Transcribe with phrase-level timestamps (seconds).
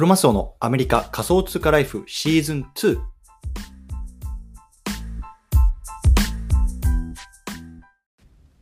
[0.00, 2.98] クロマスオのアメリカ仮想通貨ライフシーズン2。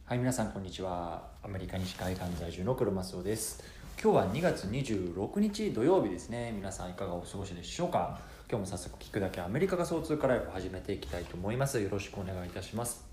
[0.04, 1.28] はい、皆さんこんにちは。
[1.44, 3.62] アメリカ西海岸在住のクロマスオです。
[4.02, 6.52] 今日は2月26日土曜日ですね。
[6.56, 8.18] 皆さんいかがお過ごしでしょうか？
[8.50, 11.80] 今日も早速聞くだけアメリカ仮想通貨ライフを始めていきたいと思います。
[11.80, 13.07] よろしくお願いいたします。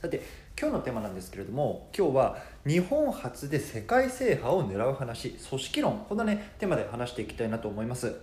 [0.00, 0.22] さて
[0.56, 8.14] 今日のテーマなんですけれども今日は日本初で世界制覇を狙う話組織論こんなねテーマで話していきたいなと思います。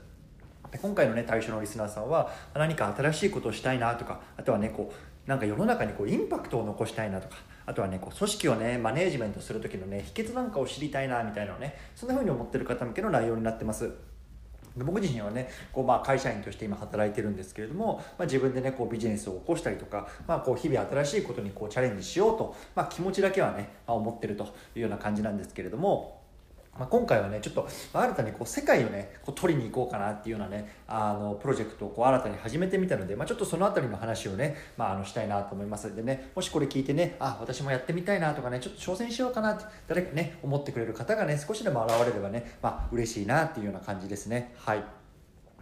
[0.81, 13.91] 今回のね対象のリスナーさんは何か新しいことをしたいなとかあとはねこうなんか世の中にこうインパクトを残したいなとかあとはねこう組織をねマネージメントする時のね秘訣なんかを知りたいなみたいなのねそんな風に思ってる方向けの内容になってます。
[14.83, 24.43] 僕自身はねこうまあ会社員として今働いてるんですけれども、まあ、自分でねこうビジネスを起こしたりとか、まあ、こう日々新しいことにこうチャレンジしようと、まあ、気持ちだけはね、まあ、思ってると
[24.75, 26.14] いうような感じなんですけれども
[26.77, 35.95] まあ、今回はねちょっと新たにこう世界をねこう取りに行こうかなっていうようなねあのプロジェクトをこう新たに始めてみたので、まあ、ちょっとその辺りの話をね、まあ、あのしたいなと思います。
[35.95, 44.53] でねもしこれ聞いてねあ私もやってみたいなとかねちょっと挑戦しようかなって誰かね思ってくれる方がね少しでも現れればね、まあ嬉しいなっていうような感じですね。
[44.57, 45.04] はい。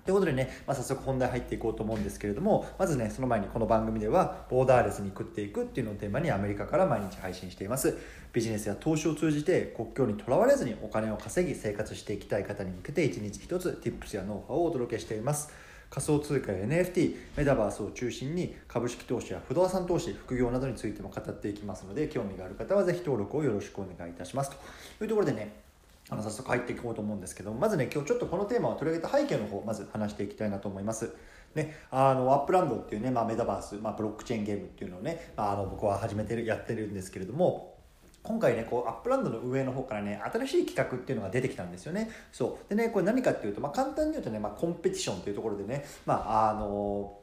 [0.05, 7.97] ということでね、まあ、早速本題入っていこうと思うんですけれどもまずねその前にこの番組ではボーダーレスに食っていくっていうのをテーマにアメリカから毎日配信しています。
[8.33, 15.53] ビジネスや投資を通じて国境にとらわれずにお金を稼ぎ生活していきたい方に向けて一日一つ Tips やノウハウをお届けしています。
[15.89, 24.51] 仮想通貨や NFT メタバースを中心に株式投資や不動産投資副業などについても語っていきますので興味がある方はぜひ登録をよろしくお願いいたします。
[24.97, 25.62] というところでね
[26.09, 31.15] あの早速入っていこうと思うんですけどまずね今日ちょっとこのテーマを取り上げた背景の方まず話していきたいなと思います。
[31.55, 37.75] ね、あのアップランドっていうね、まあ、メタバース、まあ、ブロックチェーンゲームっていうのをね、まあ、あの僕は始めてるやってるんですけれども
[38.23, 47.19] 今回ねこうアップランドの上の方からね新しい企画っていうのが出てきたんですよねそうでねこれ何かっていうと、まあ、簡単に言うとね、まあ、コンペティションというところでねまああの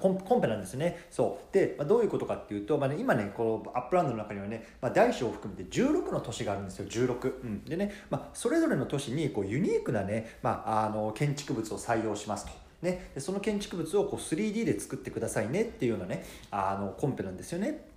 [0.00, 1.06] コンペなんですね。
[1.10, 1.54] そう。
[1.54, 7.42] で、まあ、どういうことかっていうと、まあね、今ね、このアップランドの中にはね、まあ、大小を含めて16の都市があるんですよ、16。
[7.42, 12.52] うん、でね、まあ、それぞれの都市にこうユニークなね、まあ、あの建築物を採用しますと。
[12.82, 17.91] ね、その建築物をこう 3D で作ってくださいねっていうようなね、あのコンペなんですよね。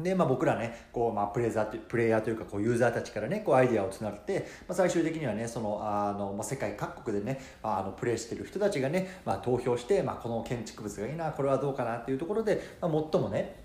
[0.00, 13.64] で、まあ、僕らね、こう、まあ、プレイザープレイヤーというか、こう、ユーザーたちからね、こう、アイディアを募って、まあ、最終的にはね、その、あの、まあ、世界各国でね、あ、の、プレイしてる人たちがね、まあ、投票して、まあ、この建築物がいいな、これはどうかなっていうところで、まあ、最もね、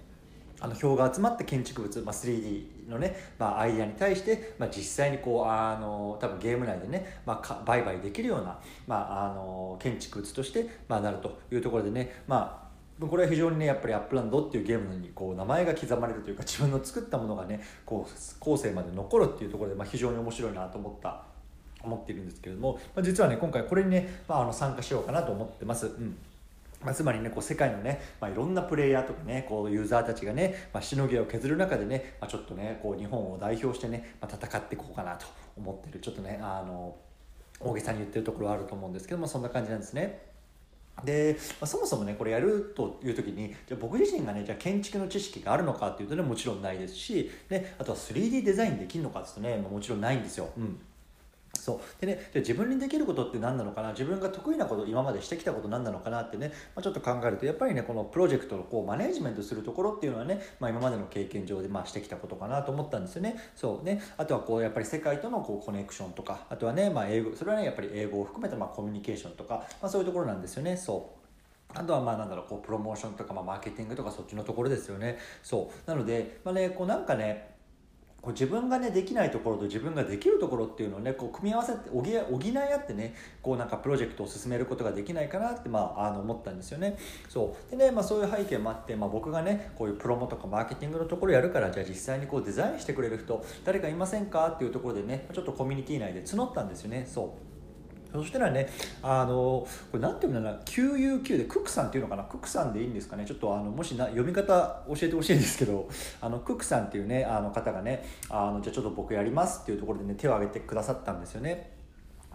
[0.61, 12.68] あの票が集まった建築物、まあ、3D のね、まあ、アイデアに対して、まあ、実際にこうあの多分ゲーム内でね、まあ、売買できるような、まあ、あの建築物として、まあ、なるというところでね、まあ、
[13.07, 21.23] これは非常にねやっぱりアップランドっていうゲームにこう名前が刻まれるというか自分の作ったものがねこう後世まで残るっていうところで、まあ、非常に面白いなと思った
[21.81, 25.85] 思っているんですけれども、まあ、実はね今回これにね、まあ、あの参加しようかなと思ってます。
[25.87, 26.17] うん
[26.83, 35.25] まあ、つまりね、こう世界のね、まあ、いろんなプレイヤーとかね、こうユーザーたちがね、まあ、しのぎを削る中でね、まあ、ちょっとね、こう日本を代表してね、まあ、戦っていこうかなと
[35.57, 36.95] 思ってる、ちょっとね、あの、
[37.59, 40.28] 大げさに言ってるところはあると思うんですけども、そんな感じなんですね。
[41.03, 50.49] で、まあ、そもそもねこれやるという時にじゃ僕自身がねじゃ建築の知識があるのかっていうとねもちろんないですし、ね、あとは 3D デザインできるのかっていうとね、まあ、もちろんないんですよ。
[50.57, 50.79] うん
[51.59, 51.79] そう。
[52.01, 53.91] でねじゃ自分にできることって何なのかな？
[53.91, 63.35] 自分が得意なこと今までしてきたこと何なのかなってね、まあ、ちょっと考えるとやっぱりねこのプロジェクトをこうマネージメントするところっていうのはね、まあ、今までの経験上でまあしてきたことかなと思ったんですよね。
[63.55, 63.85] そう。
[63.85, 64.01] ね。
[64.17, 70.77] あとはこうやっぱり世界とのこうコネクションとかあとはね、まあ、英語それはねやっぱり英語を含めたまあコミュニケーションとか、まあ、そういうところなんですよね。
[70.77, 71.77] そう。
[71.77, 75.19] あとはまあなんだろうこうプロモーションとかまあマーケティングとかそっちのところですよね。
[75.43, 75.89] そう。
[75.89, 77.58] なのでまあねこうなんかね
[78.21, 86.97] こう自分がねできないところと自分ができるところっていうのをねこう組み合わせて補い合ってねこうなんかプロジェクトを進めることができないかなってまああの思ったんですよね。
[87.29, 87.71] そう。
[87.71, 94.49] でねまあそういう背景もあってまあ僕がねこういうプロモとかマーケティングのところやるからじゃあ実際にこうデザインしてくれる人誰かいませんか？
[94.49, 97.07] っていうところでねちょっとコミュニティ内で募ったんですよね。
[97.09, 97.48] そう。
[98.11, 98.67] そしたらね、
[99.03, 105.87] あの、これなんていうのかな、QUQ でクックさんっていうのかな、クックさんでいいんですかね、ちょっとあの、もしな読み方教えてほしいんですけど、
[106.21, 111.79] あの、クックさんっていうね、あの方がね、あの、じゃあちょっと僕やりますっていうところでね、手を挙げてくださったんですよね。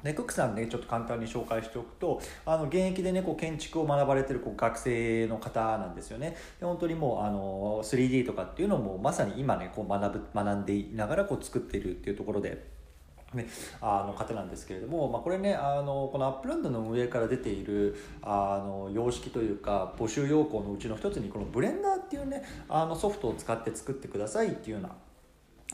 [0.05, 6.37] でクックさんねちょっと簡単に紹介しておくとあの現役でねこう建築を学ばれてるこう学生の方なんですよね。
[6.61, 12.74] で本当にもうあの 3D とかっていうのもまさに今ねこう学ぶ学んでいながらこう作っているっていうところで。
[13.35, 13.49] ね、
[13.81, 24.91] あの方なんですけれども、まあ、これねあのこのアップランドの運営から出ているあの様式というか募集要項のうちの一つにこのブレンダーっていうねあのソフトを使って作ってくださいっていうような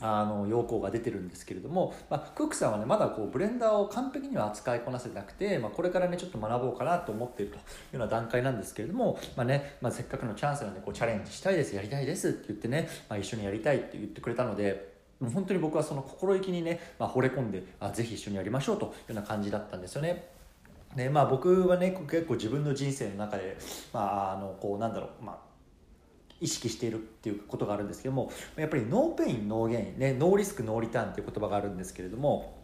[0.01, 7.65] あの要項が出てるんですけれども、まあ、クックさんはねまだこうブレンダーを完璧には扱いこなせてなくて、まあ、これからねちょっと学ぼうかなと思っているというよ
[7.95, 14.90] うな段階なんですけれども、まあねまあ、せっかくのチャンスなんでこうチャレンジしたいですやりたいですって言ってね、まあ、一緒にやりたいって言ってくれたので
[15.21, 20.27] もう本当に僕はその心意気にね、まあ、惚れ込んであぜひ一緒にやりましょうというような感じだったんですよね。
[20.95, 23.55] でまあ、僕はね結構自分の人生の中で、
[23.93, 25.51] まあ、あのこうなんだろう、まあ
[26.41, 32.59] 意識しているっていうことがあるんですけどもやっぱりノーペインノーゲイン、ね、ノーリスクノーリターンっていう言葉があるんですけれども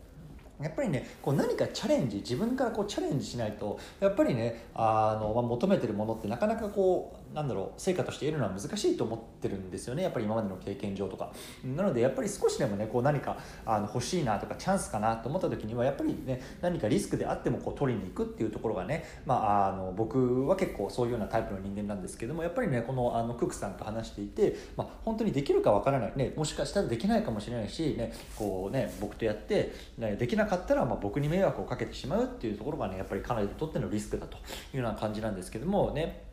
[0.60, 10.04] やっぱりねこう何かチャレンジ自分からこうチャレンジしないとやっぱりねあの、まあ、求めてるものってなかなかこうなんだろう成果として得るのは難しいと思ってるんですよね。
[10.04, 11.32] やっぱり今までの経験上とか。
[11.64, 34.40] なのでやっぱり少しでもねこう何かあの欲しいなとかチャンスかなと思った時にはやっぱりね何かリスクであってもこう取りに行くっていうところがね、まあ、あの僕は結構そういうようなタイプの人間なんですけどもやっぱりねこのあのクックさんと話していて、まあ、本当にできるかわからない、ね、もしかしたらできないかもしれないし、ねこうね、僕とやって、ね、できなかったらまあ僕に迷惑をかけてしまうっていうところがねやっぱり彼女にとってのリスクだとい
[34.76, 36.27] うような感じなんですけどもね。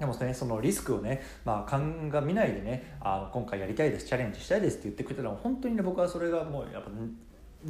[0.00, 6.90] でもね、そのリスクをね、まあ、鑑みないでねあの今回やりたいですチャレンジしたいですって言ってくれたのは本当にね僕はそれがもうやっぱ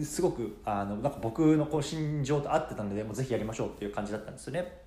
[0.05, 4.81] すごくあのなんか僕のこう心情と合ってたのでもうぜひやりましょうっていう感じだったんですよね。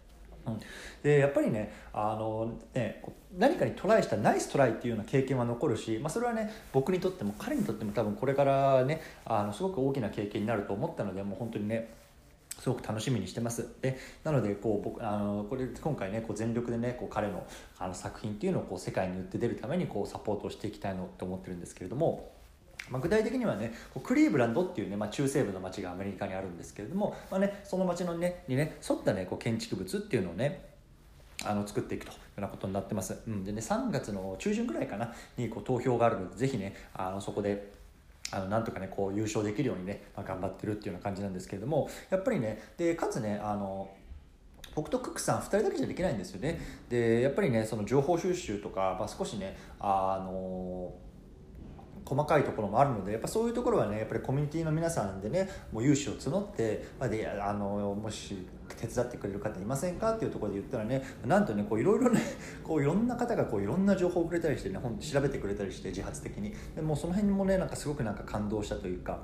[0.46, 0.60] うん、
[1.04, 3.04] でやっぱりねあのね
[3.38, 11.94] 何かにトライしたナイストライっていうような経験は残るし、まあ、それはね僕にとっても彼にとっても多分これからねあのすごく大きな経験になると思ったのでもう本当にね
[12.64, 17.46] すごく楽しみにしてますでなのでこう僕あのこれ今回ねこう全力でねこう彼の
[17.78, 22.32] あの作品っていうのをこう世界に売って出るためにこうサポートしていきたいのと思ってるんですけれども。
[22.90, 23.74] まあ、具体的にはね
[24.04, 30.66] クリーブランドっていうね、まあ、中西部の町がアメリカにあるんですけれども、まあね、その町のねにね沿ったねこう建築物っていうのをね
[31.46, 37.72] あの作っていくというようなことになってます、うん、でね3月の中旬ぐらいかなにこう投票があるのでぜひねあのそこで
[38.34, 43.90] あのなんとかねこう優勝できるようにね、まあ、頑張ってるっていうような感じなんですけれどもやっぱりねでかつねあの
[44.76, 46.60] 僕とクックさん2人だけじゃできないんですよね。
[46.90, 50.93] でやっぱりねその情報収集とか、まあ、少しねあの
[52.14, 58.48] 細かいところもあるのでやっぱそういうところはねやっぱりコミュニティの皆さんでねもう融資を募って、まあ、であのもし
[58.80, 62.22] 手伝ってくれる方いませんかっていうところで言ったらねなんとねこういろいろね
[62.64, 69.20] こういろんな方がこういろんな情報をくれたりしてね本調べてくれたりして自発的にでもその辺もねなんかすごくなんか感動したというか。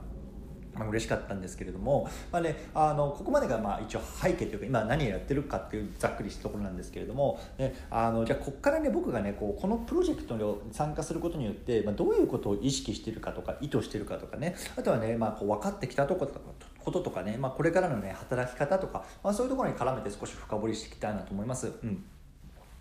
[0.79, 21.67] まあ、嬉しかったんですけれども、まあね、あのここまでがまあ一応背景というか今何をやってるかっていうざっくりしたところなんですけれども、ね、あのじゃあここからね僕がねこうこのプロジェクトに参加することによって、まあ、どういうことを意識してるかとか意図してるかとかねあとはね、まあ、こう分かってきたとことととかね、まあ、これからのね働き方とか、まあ、そういうところに絡めて少し深掘りしていきたいなと思います。
[21.83, 22.03] うん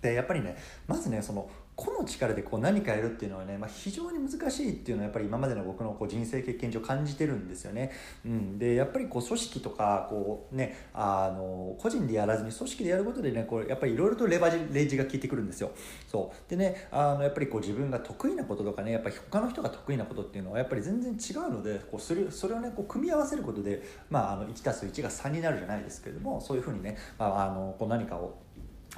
[0.00, 0.56] でやっぱりね
[0.86, 7.92] まずねその個の力でこう何かやるっていうのはね、まあ、非常に難しいっていうのはやっぱり今までの僕のこう人生経験上感じてるんですよね。
[8.26, 15.70] うん、でやっぱりこう組織とかこう、ね、あの個人でやらずに組織でやることでねこうやっぱりいろいろとレバレージが効いてくるんですよ。
[16.08, 28.47] そうでねあのやっぱりこう自分が得意なこととかねやっぱり他の人が得意なことっていうのはやっぱり全然違うのでこうそれそれをねこう組み合わせることで、まあ、あの 1+1 が3になるじゃないですけれどもそういうふうにね、まあ、あのこう何かを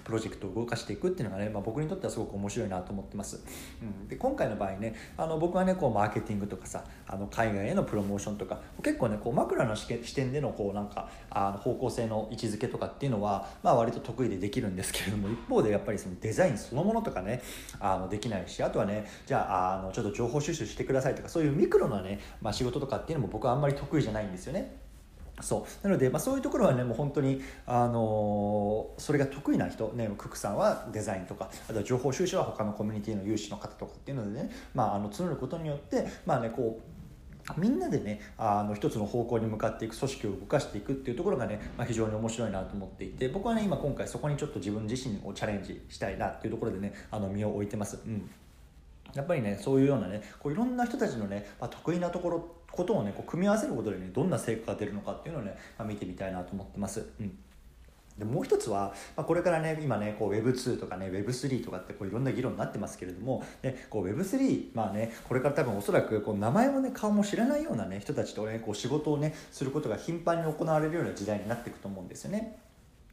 [0.05, 3.41] プロジェクトを動かしていくっていうのがね、まあ、僕にとってはすごく面白いなと思ってます、
[3.83, 17.43] うん、で今回の場合ねあの僕はねこうマーケティングとかさあの海外へのプロモーションとか結構ねこう枕の視点でのこうなんかあの方向性の位置づけとかっていうのは、まあ、割と得意でできるんですけれども一方でやっぱりそのデザインそのものとかね
[17.79, 24.80] あのできないしあとはねじゃああのちょっと情報収集してくださいとかそういうミクロなね、まあ、仕事とかっていうのも僕はあんまり得意じゃないんですよね。
[25.43, 36.91] そうなので、まあ、そういうところはねもう本当に、あのー、それが得意な人、ね、ククさんはデザインとかあとは情報収集は他のコミュニティの有志の方とかっていうのでね、まあ、あの募ることによってまあねこう
[37.57, 47.99] みんなでねあの一つの方向に向かっていく組織を動かしていくっていうところがね、まあ、非常に面白いなと思っていて僕はね今今回そこにちょっと自分自身をチャレンジしたいなっていうところでねあの身を置いてます。
[48.07, 48.31] うん
[49.15, 57.07] やっぱりねそういうようなねこういろんな人たちのね、まあ、得意なところことをねこう組み合わせることでねどんな成果が出るのかっていうのをね、まあ、見てみたいなと思ってます。
[57.21, 57.39] うん
[58.21, 72.59] でもう一つは、まあ、これからね今ねこう Web2 とかね Web3 とかってこういろんな議論になってますけれども、ね、こう Web3 まあねこれから多分おそらくこう名前もね顔も知らないようなね人たちとねこう仕事をねすることが頻繁に行われるような時代になっていくと思うんですよね。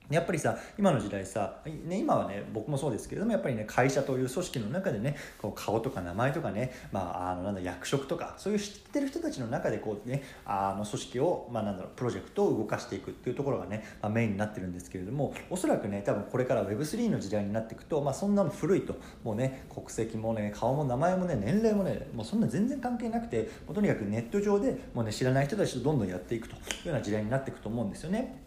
[0.10, 28.47] やっぱりさ今の時代さ、ね、今はね僕もそうですけれどもやっぱりね会社という組織の中でねこう顔とか名前とかね、まあ、あのなんだ役職とかそういう知ってる人たちの中でこう、ね、あの組織を、まあ、なんだろうプロジェクトを動かしていくっていうところがね、まあ、メインになってるんですけれどもおそらくね多分これから Web3 の時代になっていくと、まあ、そんなの古いともうね国籍もね顔も名前もね年齢もねもうそんな全然関係なくてもうとにかくネット上でもう、ね、知らない人たちとどんどんやっていくというような時代になっていくと思うんですよね。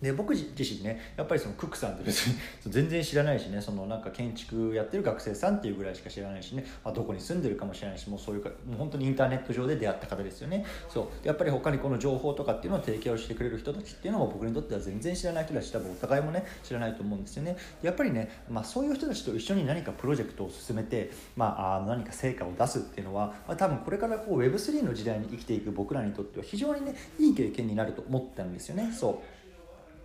[0.00, 2.36] で僕自身ねやっぱりそのクックさんって別に
[2.66, 10.64] 全然知らないしねそのなんか建築やってる学生さんっていうぐらいしか知らないしね、まあ、どこに住んでるかもしれないしもうそういうかもう本当にインターネット上で出会った方ですよね。
[10.88, 17.56] そうやっぱり他にこの情報とかっていうのを提供してくれる人たちっていうのも僕にとっては全然知らない人たち多分お互いもね知らないと思うんですよね。
[17.82, 28.92] やっぱりね、まあ、そういう人たちと一緒に何かプロジェクトを進めて、まあ、何か成果を出すっていうのは、まあ、多分これからこう Web3 の時代に生きていく僕らにとっては非常にねいい経験になると思ったんですよね。
[28.92, 29.37] そう。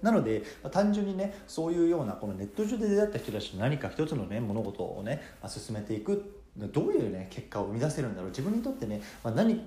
[0.04, 9.62] なので、まあ、単純にねそういうようなこのネット上で出会った人たちと何か一つのね物事をね、まあ、進めていくどういうね結果を生み出せるんだろう自分にとってね、まあ、何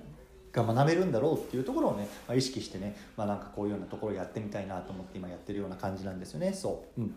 [0.52, 6.52] が学べるんだろうっていうところをね、まあ、意識してね、まあ、なんかこういうようなところをやってみたいなと思って今やってるような感じなんですよね。
[6.52, 7.14] そう、うん。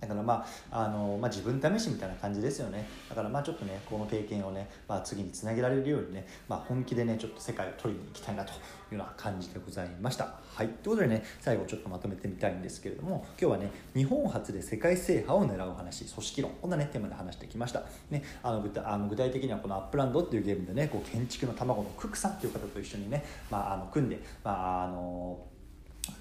[0.00, 2.86] だからまああの、まあ、自分試しみたいな感じですよね。
[3.08, 8.54] だからまあちょっとねこの経験をね、まあ、次につなげられるようにね、まあ、本気でねちょっと世界を取りに行きたいなとい
[8.92, 10.34] うような感じでございました。
[10.54, 10.68] はい。
[10.68, 16.50] ということでね最後ちょっとまとめてみたいんですけれども今日はね日本発で世界制覇を狙う話組織論。
[16.60, 17.82] こんなねテーマで話してきました。
[18.10, 25.38] ねあの具体あの具体的にはこのアップランドっていうゲームでねこう建築の卵のククさんっていう方と一緒にね、まあ、あの組んでまああの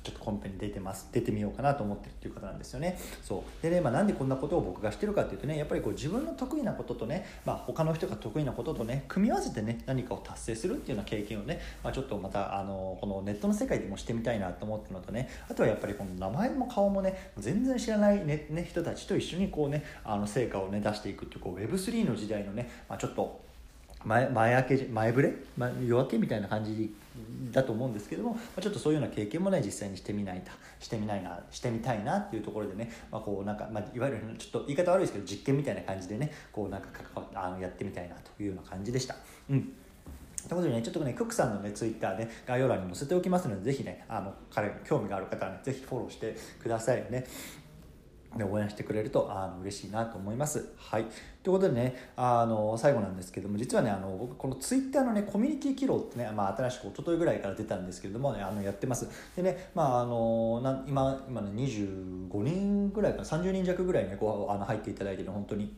[0.04, 2.98] ちょっとコンペに出てます出てみようかなと思ってるっていう方なんですよね。
[3.22, 3.64] そう。
[3.64, 23.42] でね、まあ、なんでこんなことを僕がしてるかっていうとねやっぱりこう自分の得意なこととね、まあ、他の人が得意なこととね組み合わせてね何かを達成するっていうような経験をね、まあ、ちょっとまたあのこのネットの世界でもしてみたいなと思ってるのとねあとはやっぱりこの名前も顔もね全然知らないね、ね、人たちと一緒にこうねあの成果をね出していくっていうこう Web3 の時代のね、まあ、ちょっと
[24.06, 26.94] 前前明け前触れ、まあ、夜明けみたいな感じ
[27.52, 36.88] だと思うんですけども、まあ、ちょっとそういうような経験もね実際にしてみないとしてみないなしてみたいなっていうところでね、まあ、こうなんか、まあ、いわゆるちょっと言い方悪いですけど実験みたいな感じでねこうなんか
[37.34, 39.16] あのやってみたいなというような感じでした。
[39.50, 39.74] うん
[40.44, 47.26] ということでね、ちょっとね、クックさんのね、ツイッターね、概要欄に載せておきますので、ぜひね、あの、彼に興味がある方はね、ぜひフォローしてくださいね。
[48.38, 50.74] で応援してくれるとあの嬉しいなと思います。
[50.78, 51.06] はい。
[51.44, 59.10] ということでね、あの、最後なんですけども、実はね、あの、僕、このツイッターのね、コミュニティ機能ってね、まあ、新しく一昨日ぐらいから出たんですけれどもね、あの、やってます。
[59.36, 65.76] でね、まあ、あの、な今、今ね、25人ぐらいかな、30人弱ぐらいね、こう、あの、入っていただいてる、本当に。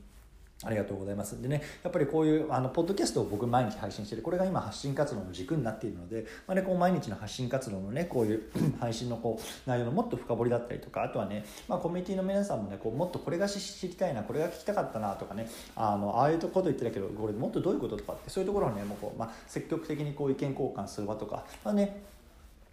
[0.64, 1.42] ありがとうございます。
[1.42, 8.44] でね、やっぱりこういう、あの、ポッドキャストを僕毎日配信してる、これが今発信活動の軸になっているので、まあね、こう毎日の発信活動のね、こういう
[8.80, 22.02] 配信のこう、内容のもっと深掘りだったりとか、あとはね、まあコミュニティの皆さんもね、こう、もっとこれが知りたいな、これが聞きたかったなとかね、あの、ああいうこと言ってたけど、これもっとどういうこととかって、そういうところをね、もうこう、まあ積極的にこう意見交換する場とか、まあね、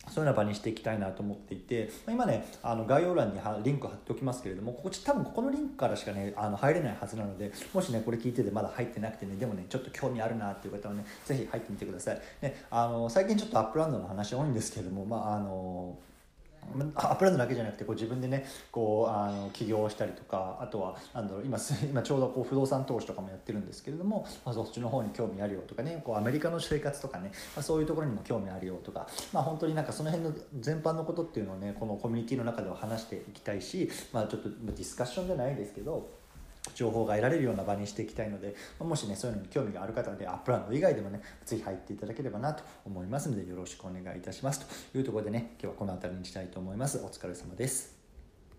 [0.08, 12.20] そういうような場にしていきたいなと思っていて、今ね、あの概要欄にリンク貼っておきますけれども、ここ多分ここのリンクからしかね、あの入れないはずなので、もしね、これ聞いててまだ入ってなくてね、でもね、ちょっと興味あるなっていう方はね、ぜひ入ってみてください。
[12.42, 15.96] ね、あの、最近ちょっとアップランドの話多いんですけれども、まあ、あの、
[16.94, 36.21] アップランドだけじゃなくてこう自分でねこうあの起業したりとかあとはなんだろう今今ちょうどこう不動産投資とかもやってるんですけれども、まあ、そっちの方に興味あるよとかねこうアメリカの生活とかね、まあ、そういうところにも興味あるよとか、まあ、本当になんかその辺の全般のことっていうのをねこのコミュニティの中では話していきたいし、まあ、ちょっとディスカッションじゃないですけど
[36.74, 44.66] 情報が得られるような場にしていきたいので、もしね、そういうのに興味がある方で、アップランド以外でもね、ぜひ入っていただければなと思いますので、よろしくお願いいたします。
[44.92, 46.98] というところでね、今日はこの辺りにしたいと思います。
[46.98, 48.01] お疲れ様です。